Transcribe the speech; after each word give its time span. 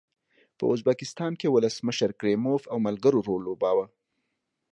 په 0.57 0.63
ازبکستان 0.73 1.31
کې 1.39 1.47
ولسمشر 1.55 2.09
کریموف 2.19 2.61
او 2.71 2.77
ملګرو 2.87 3.19
رول 3.27 3.41
لوباوه. 3.47 3.85